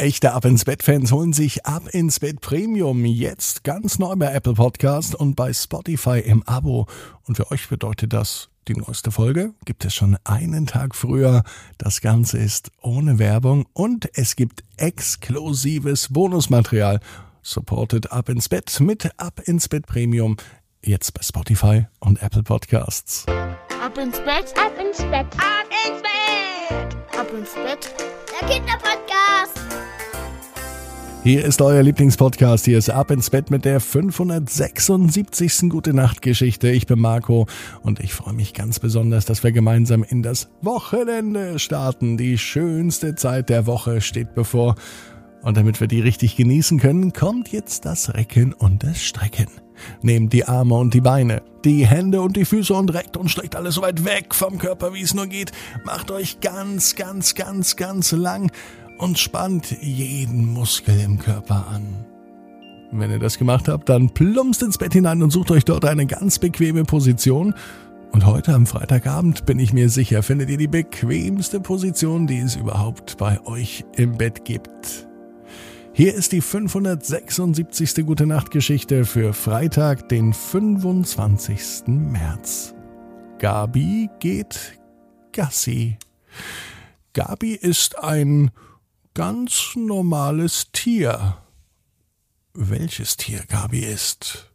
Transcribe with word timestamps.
Echte 0.00 0.32
Ab 0.32 0.46
ins 0.46 0.64
Bett 0.64 0.82
Fans 0.82 1.12
holen 1.12 1.34
sich 1.34 1.66
Ab 1.66 1.86
ins 1.92 2.20
Bett 2.20 2.40
Premium 2.40 3.04
jetzt 3.04 3.64
ganz 3.64 3.98
neu 3.98 4.16
bei 4.16 4.32
Apple 4.32 4.54
Podcast 4.54 5.14
und 5.14 5.34
bei 5.36 5.52
Spotify 5.52 6.20
im 6.20 6.42
Abo. 6.44 6.86
Und 7.28 7.36
für 7.36 7.50
euch 7.50 7.68
bedeutet 7.68 8.14
das, 8.14 8.48
die 8.66 8.72
neueste 8.72 9.10
Folge 9.10 9.52
gibt 9.66 9.84
es 9.84 9.94
schon 9.94 10.16
einen 10.24 10.66
Tag 10.66 10.94
früher. 10.94 11.42
Das 11.76 12.00
Ganze 12.00 12.38
ist 12.38 12.70
ohne 12.80 13.18
Werbung 13.18 13.66
und 13.74 14.08
es 14.14 14.36
gibt 14.36 14.64
exklusives 14.78 16.08
Bonusmaterial. 16.08 17.00
Supported 17.42 18.10
Ab 18.10 18.30
ins 18.30 18.48
Bett 18.48 18.80
mit 18.80 19.10
Ab 19.18 19.42
ins 19.44 19.68
Bett 19.68 19.84
Premium. 19.86 20.38
Jetzt 20.82 21.12
bei 21.12 21.20
Spotify 21.22 21.88
und 21.98 22.22
Apple 22.22 22.42
Podcasts. 22.42 23.26
Ab 23.28 23.98
ins 23.98 24.16
Bett, 24.20 24.54
ab 24.56 24.72
ins 24.80 24.96
Bett, 24.96 25.26
ab 25.36 25.68
ins 25.84 26.00
Bett, 26.00 27.18
ab 27.18 27.30
ins 27.34 27.52
Bett. 27.52 27.94
Der 28.40 28.48
Kinderpodcast. 28.48 29.59
Hier 31.22 31.44
ist 31.44 31.60
euer 31.60 31.82
Lieblingspodcast. 31.82 32.64
Hier 32.64 32.78
ist 32.78 32.88
Ab 32.88 33.10
ins 33.10 33.28
Bett 33.28 33.50
mit 33.50 33.66
der 33.66 33.80
576. 33.80 35.68
Gute 35.68 35.92
Nacht 35.92 36.22
Geschichte. 36.22 36.70
Ich 36.70 36.86
bin 36.86 36.98
Marco 36.98 37.46
und 37.82 38.00
ich 38.00 38.14
freue 38.14 38.32
mich 38.32 38.54
ganz 38.54 38.78
besonders, 38.78 39.26
dass 39.26 39.44
wir 39.44 39.52
gemeinsam 39.52 40.02
in 40.02 40.22
das 40.22 40.48
Wochenende 40.62 41.58
starten. 41.58 42.16
Die 42.16 42.38
schönste 42.38 43.16
Zeit 43.16 43.50
der 43.50 43.66
Woche 43.66 44.00
steht 44.00 44.34
bevor. 44.34 44.76
Und 45.42 45.58
damit 45.58 45.78
wir 45.80 45.88
die 45.88 46.00
richtig 46.00 46.36
genießen 46.36 46.80
können, 46.80 47.12
kommt 47.12 47.52
jetzt 47.52 47.84
das 47.84 48.14
Recken 48.14 48.54
und 48.54 48.82
das 48.82 49.02
Strecken. 49.02 49.48
Nehmt 50.00 50.32
die 50.32 50.46
Arme 50.46 50.74
und 50.74 50.94
die 50.94 51.00
Beine, 51.00 51.42
die 51.64 51.86
Hände 51.86 52.22
und 52.22 52.36
die 52.36 52.44
Füße 52.44 52.72
und 52.72 52.92
reckt 52.94 53.16
und 53.16 53.30
streckt 53.30 53.56
alles 53.56 53.74
so 53.74 53.82
weit 53.82 54.04
weg 54.04 54.34
vom 54.34 54.58
Körper, 54.58 54.94
wie 54.94 55.02
es 55.02 55.14
nur 55.14 55.26
geht. 55.26 55.52
Macht 55.84 56.10
euch 56.10 56.40
ganz, 56.40 56.96
ganz, 56.96 57.34
ganz, 57.34 57.76
ganz 57.76 58.12
lang 58.12 58.50
und 59.00 59.18
spannt 59.18 59.76
jeden 59.80 60.52
Muskel 60.52 61.00
im 61.00 61.18
Körper 61.18 61.66
an. 61.68 62.04
Wenn 62.92 63.10
ihr 63.10 63.18
das 63.18 63.38
gemacht 63.38 63.68
habt, 63.68 63.88
dann 63.88 64.10
plumpst 64.10 64.62
ins 64.62 64.78
Bett 64.78 64.92
hinein 64.92 65.22
und 65.22 65.30
sucht 65.30 65.50
euch 65.50 65.64
dort 65.64 65.84
eine 65.84 66.06
ganz 66.06 66.38
bequeme 66.38 66.84
Position. 66.84 67.54
Und 68.12 68.26
heute 68.26 68.52
am 68.52 68.66
Freitagabend 68.66 69.46
bin 69.46 69.58
ich 69.60 69.72
mir 69.72 69.88
sicher, 69.88 70.22
findet 70.22 70.50
ihr 70.50 70.58
die 70.58 70.66
bequemste 70.66 71.60
Position, 71.60 72.26
die 72.26 72.40
es 72.40 72.56
überhaupt 72.56 73.16
bei 73.16 73.40
euch 73.46 73.84
im 73.96 74.18
Bett 74.18 74.44
gibt. 74.44 75.06
Hier 75.92 76.14
ist 76.14 76.32
die 76.32 76.40
576. 76.40 78.04
Gute 78.04 78.26
Nacht 78.26 78.50
Geschichte 78.50 79.04
für 79.04 79.32
Freitag, 79.32 80.08
den 80.08 80.32
25. 80.32 81.86
März. 81.86 82.74
Gabi 83.38 84.10
geht 84.18 84.78
Gassi. 85.32 85.96
Gabi 87.12 87.54
ist 87.54 87.98
ein 87.98 88.50
ganz 89.14 89.72
normales 89.76 90.68
Tier. 90.72 91.38
Welches 92.54 93.16
Tier 93.16 93.44
Gabi 93.46 93.80
ist, 93.80 94.52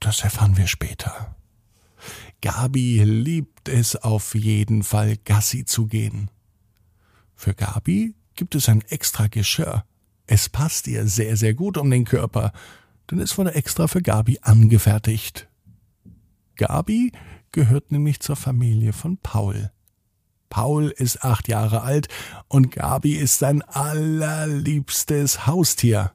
das 0.00 0.22
erfahren 0.22 0.56
wir 0.56 0.66
später. 0.66 1.36
Gabi 2.40 3.02
liebt 3.04 3.68
es 3.68 3.96
auf 3.96 4.34
jeden 4.34 4.82
Fall, 4.82 5.16
Gassi 5.16 5.64
zu 5.64 5.86
gehen. 5.86 6.30
Für 7.34 7.54
Gabi 7.54 8.14
gibt 8.34 8.54
es 8.54 8.68
ein 8.68 8.82
extra 8.82 9.26
Geschirr. 9.26 9.84
Es 10.26 10.48
passt 10.48 10.86
ihr 10.86 11.06
sehr, 11.06 11.36
sehr 11.36 11.54
gut 11.54 11.76
um 11.78 11.90
den 11.90 12.04
Körper, 12.04 12.52
denn 13.10 13.18
es 13.18 13.36
wurde 13.38 13.54
extra 13.54 13.88
für 13.88 14.02
Gabi 14.02 14.38
angefertigt. 14.42 15.48
Gabi 16.56 17.12
gehört 17.50 17.90
nämlich 17.90 18.20
zur 18.20 18.36
Familie 18.36 18.92
von 18.92 19.16
Paul. 19.18 19.70
Paul 20.48 20.88
ist 20.96 21.24
acht 21.24 21.48
Jahre 21.48 21.82
alt 21.82 22.08
und 22.48 22.70
Gabi 22.72 23.14
ist 23.14 23.38
sein 23.38 23.62
allerliebstes 23.62 25.46
Haustier. 25.46 26.12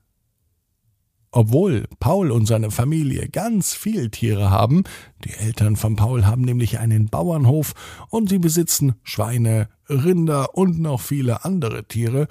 Obwohl 1.35 1.87
Paul 1.99 2.29
und 2.29 2.45
seine 2.45 2.69
Familie 2.69 3.27
ganz 3.27 3.73
viel 3.73 4.11
Tiere 4.11 4.51
haben, 4.51 4.83
die 5.23 5.33
Eltern 5.33 5.75
von 5.75 5.95
Paul 5.95 6.25
haben 6.25 6.43
nämlich 6.43 6.77
einen 6.77 7.07
Bauernhof 7.07 7.73
und 8.09 8.29
sie 8.29 8.37
besitzen 8.37 8.93
Schweine, 9.01 9.67
Rinder 9.89 10.55
und 10.55 10.79
noch 10.79 11.01
viele 11.01 11.43
andere 11.43 11.85
Tiere, 11.85 12.27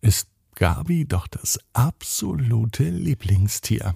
ist 0.00 0.28
Gabi 0.56 1.06
doch 1.06 1.28
das 1.28 1.60
absolute 1.74 2.84
Lieblingstier. 2.84 3.94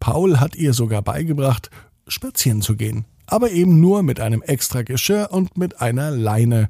Paul 0.00 0.40
hat 0.40 0.56
ihr 0.56 0.72
sogar 0.72 1.02
beigebracht, 1.02 1.70
spazieren 2.08 2.62
zu 2.62 2.76
gehen, 2.76 3.04
aber 3.26 3.50
eben 3.50 3.80
nur 3.80 4.02
mit 4.02 4.20
einem 4.20 4.42
extra 4.42 4.82
Geschirr 4.82 5.28
und 5.30 5.56
mit 5.56 5.80
einer 5.80 6.10
Leine. 6.10 6.68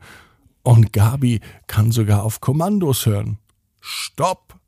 Und 0.62 0.92
Gabi 0.92 1.40
kann 1.66 1.92
sogar 1.92 2.22
auf 2.22 2.40
Kommandos 2.40 3.06
hören. 3.06 3.38
Stopp! 3.80 4.58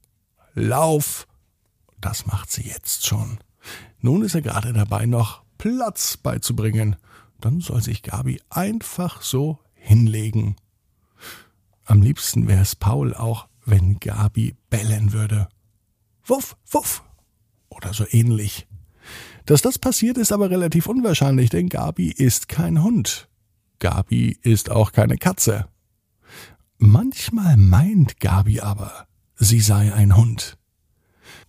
Lauf! 0.54 1.26
Das 2.00 2.26
macht 2.26 2.50
sie 2.50 2.62
jetzt 2.62 3.06
schon. 3.06 3.38
Nun 4.00 4.22
ist 4.22 4.34
er 4.34 4.42
gerade 4.42 4.72
dabei, 4.72 5.06
noch 5.06 5.42
Platz 5.58 6.16
beizubringen. 6.16 6.96
Dann 7.40 7.60
soll 7.60 7.82
sich 7.82 8.02
Gabi 8.02 8.40
einfach 8.50 9.22
so 9.22 9.58
hinlegen. 9.74 10.56
Am 11.84 12.02
liebsten 12.02 12.48
wäre 12.48 12.62
es 12.62 12.74
Paul 12.74 13.14
auch, 13.14 13.48
wenn 13.64 13.98
Gabi 14.00 14.54
bellen 14.70 15.12
würde. 15.12 15.48
Wuff, 16.24 16.56
wuff. 16.70 17.02
Oder 17.68 17.94
so 17.94 18.04
ähnlich. 18.10 18.66
Dass 19.46 19.62
das 19.62 19.78
passiert, 19.78 20.18
ist 20.18 20.32
aber 20.32 20.50
relativ 20.50 20.88
unwahrscheinlich, 20.88 21.50
denn 21.50 21.68
Gabi 21.68 22.08
ist 22.10 22.48
kein 22.48 22.82
Hund. 22.82 23.28
Gabi 23.78 24.36
ist 24.42 24.70
auch 24.70 24.90
keine 24.90 25.18
Katze. 25.18 25.66
Manchmal 26.78 27.56
meint 27.56 28.18
Gabi 28.18 28.60
aber, 28.60 29.06
sie 29.36 29.60
sei 29.60 29.94
ein 29.94 30.16
Hund. 30.16 30.58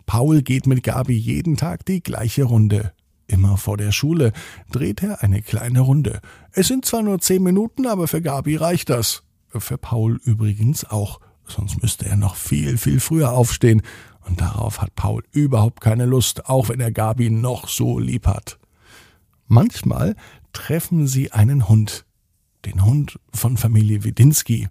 Paul 0.06 0.44
geht 0.44 0.68
mit 0.68 0.84
Gabi 0.84 1.18
jeden 1.18 1.58
Tag 1.58 1.86
die 1.86 2.02
gleiche 2.02 2.44
Runde. 2.44 2.94
Immer 3.26 3.58
vor 3.58 3.78
der 3.78 3.92
Schule 3.92 4.32
dreht 4.72 5.04
er 5.04 5.24
eine 5.24 5.42
kleine 5.42 5.82
Runde. 5.82 6.22
Es 6.54 6.68
sind 6.68 6.86
zwar 6.86 7.02
nur 7.02 7.20
zehn 7.20 7.44
Minuten, 7.44 7.88
aber 7.88 8.08
für 8.08 8.22
Gabi 8.22 8.56
reicht 8.56 8.90
das. 8.90 9.24
Für 9.50 9.78
Paul 9.78 10.20
übrigens 10.24 10.86
auch 10.86 11.20
sonst 11.50 11.82
müsste 11.82 12.06
er 12.06 12.18
noch 12.18 12.36
viel, 12.36 12.78
viel 12.78 13.00
früher 13.00 13.32
aufstehen, 13.32 13.82
und 14.28 14.42
darauf 14.42 14.82
hat 14.82 14.96
Paul 14.96 15.24
überhaupt 15.32 15.82
keine 15.82 16.06
Lust, 16.06 16.48
auch 16.48 16.70
wenn 16.70 16.80
er 16.80 16.92
Gabi 16.92 17.30
noch 17.30 17.68
so 17.68 18.00
lieb 18.00 18.28
hat. 18.28 18.60
Manchmal 19.48 20.16
treffen 20.54 21.08
sie 21.08 21.32
einen 21.32 21.70
Hund, 21.70 22.06
den 22.66 22.84
Hund 22.84 23.20
von 23.34 23.58
Familie 23.58 24.04
Widinski. 24.04 24.68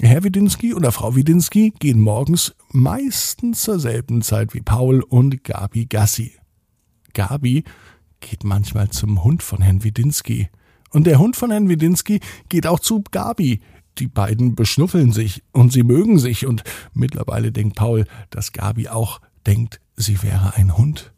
Herr 0.00 0.24
Widinski 0.24 0.72
oder 0.74 0.92
Frau 0.92 1.14
Widinski 1.14 1.74
gehen 1.78 2.00
morgens 2.00 2.54
meistens 2.70 3.62
zur 3.62 3.78
selben 3.78 4.22
Zeit 4.22 4.54
wie 4.54 4.62
Paul 4.62 5.02
und 5.02 5.44
Gabi 5.44 5.84
Gassi. 5.84 6.32
Gabi 7.12 7.64
geht 8.20 8.44
manchmal 8.44 8.88
zum 8.90 9.22
Hund 9.24 9.42
von 9.42 9.60
Herrn 9.60 9.84
Widinski. 9.84 10.48
Und 10.90 11.06
der 11.06 11.18
Hund 11.18 11.36
von 11.36 11.50
Herrn 11.50 11.68
Widinski 11.68 12.20
geht 12.48 12.66
auch 12.66 12.80
zu 12.80 13.02
Gabi, 13.10 13.60
die 13.98 14.08
beiden 14.08 14.54
beschnuffeln 14.54 15.12
sich 15.12 15.42
und 15.52 15.72
sie 15.72 15.82
mögen 15.82 16.18
sich 16.18 16.46
und 16.46 16.64
mittlerweile 16.94 17.52
denkt 17.52 17.76
Paul, 17.76 18.06
dass 18.30 18.52
Gabi 18.52 18.88
auch 18.88 19.20
denkt, 19.46 19.80
sie 19.96 20.22
wäre 20.22 20.54
ein 20.54 20.76
Hund. 20.76 21.12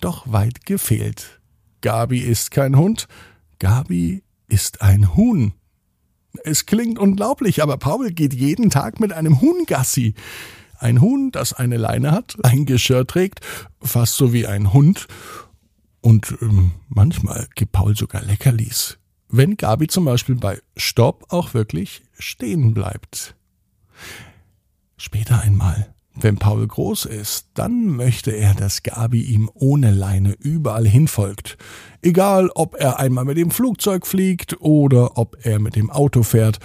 Doch 0.00 0.30
weit 0.30 0.66
gefehlt. 0.66 1.40
Gabi 1.80 2.20
ist 2.20 2.50
kein 2.50 2.76
Hund, 2.76 3.08
Gabi 3.58 4.22
ist 4.48 4.82
ein 4.82 5.16
Huhn. 5.16 5.54
Es 6.44 6.66
klingt 6.66 6.98
unglaublich, 6.98 7.62
aber 7.62 7.76
Paul 7.76 8.10
geht 8.12 8.34
jeden 8.34 8.70
Tag 8.70 9.00
mit 9.00 9.12
einem 9.12 9.40
Huhn 9.40 9.64
Gassi. 9.66 10.14
Ein 10.78 11.00
Huhn, 11.00 11.30
das 11.32 11.52
eine 11.52 11.76
Leine 11.76 12.12
hat, 12.12 12.36
ein 12.42 12.64
Geschirr 12.66 13.06
trägt, 13.06 13.40
fast 13.82 14.16
so 14.16 14.32
wie 14.32 14.46
ein 14.46 14.72
Hund. 14.72 15.08
Und 16.00 16.34
ähm, 16.40 16.72
manchmal 16.88 17.48
gibt 17.54 17.72
Paul 17.72 17.96
sogar 17.96 18.22
Leckerlis 18.22 18.99
wenn 19.30 19.56
Gabi 19.56 19.86
zum 19.86 20.04
Beispiel 20.04 20.34
bei 20.34 20.60
Stopp 20.76 21.26
auch 21.28 21.54
wirklich 21.54 22.02
stehen 22.18 22.74
bleibt. 22.74 23.34
Später 24.96 25.40
einmal, 25.40 25.94
wenn 26.14 26.36
Paul 26.36 26.66
groß 26.66 27.06
ist, 27.06 27.48
dann 27.54 27.86
möchte 27.86 28.32
er, 28.32 28.54
dass 28.54 28.82
Gabi 28.82 29.22
ihm 29.22 29.50
ohne 29.54 29.92
Leine 29.92 30.32
überall 30.32 30.86
hinfolgt. 30.86 31.56
Egal, 32.02 32.50
ob 32.54 32.74
er 32.74 32.98
einmal 32.98 33.24
mit 33.24 33.38
dem 33.38 33.50
Flugzeug 33.50 34.06
fliegt 34.06 34.60
oder 34.60 35.16
ob 35.16 35.38
er 35.46 35.58
mit 35.58 35.76
dem 35.76 35.90
Auto 35.90 36.22
fährt 36.22 36.58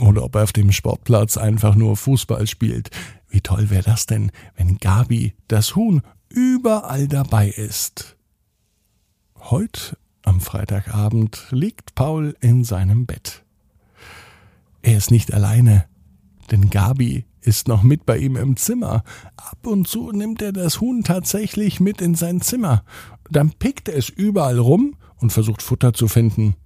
oder 0.00 0.24
ob 0.24 0.36
er 0.36 0.44
auf 0.44 0.52
dem 0.52 0.72
Sportplatz 0.72 1.36
einfach 1.36 1.74
nur 1.74 1.96
Fußball 1.96 2.46
spielt. 2.46 2.90
Wie 3.28 3.40
toll 3.40 3.68
wäre 3.70 3.82
das 3.82 4.06
denn, 4.06 4.30
wenn 4.56 4.78
Gabi, 4.78 5.34
das 5.48 5.76
Huhn, 5.76 6.02
überall 6.28 7.08
dabei 7.08 7.48
ist. 7.48 8.16
Heute 9.38 9.96
am 10.26 10.40
Freitagabend 10.40 11.46
liegt 11.50 11.94
Paul 11.94 12.36
in 12.40 12.64
seinem 12.64 13.06
Bett. 13.06 13.44
Er 14.82 14.98
ist 14.98 15.10
nicht 15.10 15.32
alleine, 15.32 15.86
denn 16.50 16.70
Gabi 16.70 17.24
ist 17.40 17.68
noch 17.68 17.82
mit 17.82 18.06
bei 18.06 18.18
ihm 18.18 18.36
im 18.36 18.56
Zimmer. 18.56 19.04
Ab 19.36 19.66
und 19.66 19.88
zu 19.88 20.12
nimmt 20.12 20.42
er 20.42 20.52
das 20.52 20.80
Huhn 20.80 21.04
tatsächlich 21.04 21.80
mit 21.80 22.00
in 22.00 22.14
sein 22.14 22.40
Zimmer. 22.40 22.84
Dann 23.30 23.52
pickt 23.52 23.88
er 23.88 23.96
es 23.96 24.08
überall 24.08 24.58
rum 24.58 24.96
und 25.16 25.32
versucht 25.32 25.62
Futter 25.62 25.92
zu 25.92 26.08
finden. 26.08 26.56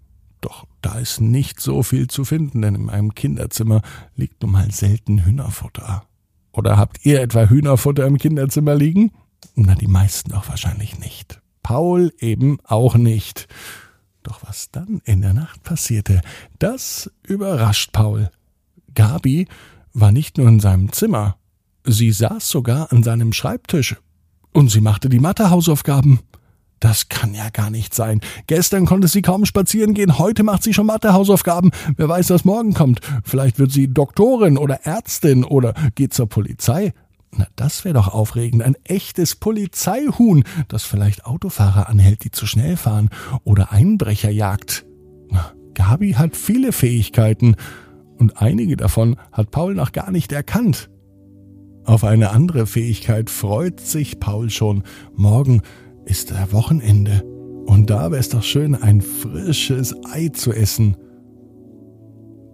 Doch 0.40 0.66
da 0.80 0.98
ist 0.98 1.20
nicht 1.20 1.60
so 1.60 1.82
viel 1.82 2.08
zu 2.08 2.24
finden, 2.24 2.62
denn 2.62 2.74
in 2.74 2.84
meinem 2.84 3.14
Kinderzimmer 3.14 3.82
liegt 4.16 4.42
nun 4.42 4.52
mal 4.52 4.70
selten 4.70 5.24
Hühnerfutter. 5.24 6.04
Oder 6.52 6.78
habt 6.78 7.04
ihr 7.04 7.20
etwa 7.20 7.44
Hühnerfutter 7.44 8.06
im 8.06 8.18
Kinderzimmer 8.18 8.74
liegen? 8.74 9.12
Na, 9.54 9.74
die 9.74 9.86
meisten 9.86 10.30
doch 10.30 10.48
wahrscheinlich 10.48 10.98
nicht. 10.98 11.40
Paul 11.62 12.12
eben 12.18 12.58
auch 12.64 12.96
nicht. 12.96 13.48
Doch 14.22 14.40
was 14.46 14.70
dann 14.70 15.00
in 15.04 15.22
der 15.22 15.32
Nacht 15.32 15.62
passierte, 15.62 16.20
das 16.58 17.10
überrascht 17.22 17.92
Paul. 17.92 18.30
Gabi 18.94 19.46
war 19.92 20.12
nicht 20.12 20.38
nur 20.38 20.48
in 20.48 20.60
seinem 20.60 20.92
Zimmer, 20.92 21.36
sie 21.84 22.12
saß 22.12 22.48
sogar 22.48 22.92
an 22.92 23.02
seinem 23.02 23.32
Schreibtisch. 23.32 23.96
Und 24.52 24.70
sie 24.70 24.80
machte 24.80 25.08
die 25.08 25.20
Mathehausaufgaben. 25.20 26.18
Das 26.80 27.08
kann 27.08 27.34
ja 27.34 27.50
gar 27.50 27.70
nicht 27.70 27.94
sein. 27.94 28.20
Gestern 28.46 28.86
konnte 28.86 29.06
sie 29.06 29.22
kaum 29.22 29.44
spazieren 29.44 29.94
gehen, 29.94 30.18
heute 30.18 30.42
macht 30.42 30.62
sie 30.62 30.72
schon 30.72 30.86
Mathehausaufgaben. 30.86 31.70
Wer 31.96 32.08
weiß, 32.08 32.30
was 32.30 32.44
morgen 32.44 32.72
kommt. 32.74 33.00
Vielleicht 33.22 33.58
wird 33.58 33.70
sie 33.70 33.92
Doktorin 33.92 34.56
oder 34.56 34.86
Ärztin 34.86 35.44
oder 35.44 35.74
geht 35.94 36.14
zur 36.14 36.26
Polizei. 36.26 36.94
Na, 37.32 37.46
das 37.56 37.84
wäre 37.84 37.94
doch 37.94 38.08
aufregend. 38.08 38.62
Ein 38.62 38.76
echtes 38.84 39.36
Polizeihuhn, 39.36 40.44
das 40.68 40.82
vielleicht 40.82 41.26
Autofahrer 41.26 41.88
anhält, 41.88 42.24
die 42.24 42.30
zu 42.30 42.46
schnell 42.46 42.76
fahren 42.76 43.10
oder 43.44 43.72
Einbrecher 43.72 44.30
jagt. 44.30 44.84
Gabi 45.74 46.12
hat 46.12 46.36
viele 46.36 46.72
Fähigkeiten 46.72 47.56
und 48.18 48.42
einige 48.42 48.76
davon 48.76 49.16
hat 49.32 49.50
Paul 49.50 49.74
noch 49.74 49.92
gar 49.92 50.10
nicht 50.10 50.32
erkannt. 50.32 50.90
Auf 51.84 52.04
eine 52.04 52.30
andere 52.30 52.66
Fähigkeit 52.66 53.30
freut 53.30 53.80
sich 53.80 54.20
Paul 54.20 54.50
schon. 54.50 54.82
Morgen 55.14 55.62
ist 56.04 56.30
der 56.30 56.52
Wochenende. 56.52 57.22
Und 57.66 57.88
da 57.88 58.10
wäre 58.10 58.20
es 58.20 58.28
doch 58.28 58.42
schön, 58.42 58.74
ein 58.74 59.00
frisches 59.00 59.94
Ei 60.12 60.28
zu 60.28 60.52
essen. 60.52 60.96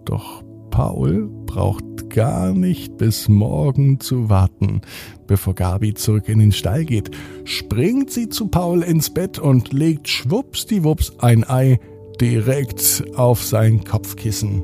Doch 0.05 0.43
Paul 0.77 1.27
braucht 1.47 2.11
gar 2.11 2.53
nicht 2.53 2.97
bis 2.97 3.27
morgen 3.27 3.99
zu 3.99 4.29
warten. 4.29 4.81
Bevor 5.25 5.55
Gabi 5.55 5.95
zurück 5.95 6.29
in 6.29 6.37
den 6.37 6.51
Stall 6.51 6.85
geht, 6.85 7.09
springt 7.45 8.11
sie 8.11 8.29
zu 8.29 8.47
Paul 8.49 8.83
ins 8.83 9.09
Bett 9.09 9.39
und 9.39 9.73
legt 9.73 10.07
schwuppsdiwupps 10.07 11.13
ein 11.17 11.49
Ei 11.49 11.79
direkt 12.21 13.05
auf 13.15 13.43
sein 13.43 13.85
Kopfkissen. 13.85 14.63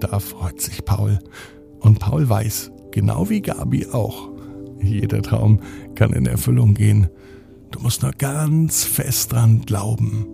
Da 0.00 0.20
freut 0.20 0.58
sich 0.58 0.86
Paul. 0.86 1.18
Und 1.80 1.98
Paul 1.98 2.26
weiß, 2.26 2.72
genau 2.90 3.28
wie 3.28 3.42
Gabi 3.42 3.88
auch, 3.92 4.30
jeder 4.80 5.20
Traum 5.20 5.60
kann 5.96 6.14
in 6.14 6.24
Erfüllung 6.24 6.72
gehen. 6.72 7.10
Du 7.72 7.80
musst 7.80 8.00
nur 8.00 8.12
ganz 8.12 8.84
fest 8.84 9.32
dran 9.32 9.60
glauben. 9.66 10.24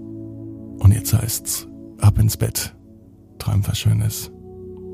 Und 0.79 0.95
jetzt 0.95 1.13
heißt's, 1.13 1.67
ab 1.99 2.21
ins 2.21 2.37
Bett. 2.37 2.77
Träum 3.41 3.67
was 3.67 3.81
Schönes. 3.81 4.31